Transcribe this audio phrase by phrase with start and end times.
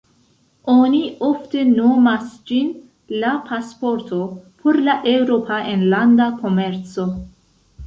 [0.75, 2.71] Oni ofte nomas ĝin
[3.25, 4.23] la "pasporto"
[4.65, 7.09] por la Eŭropa enlanda komerco.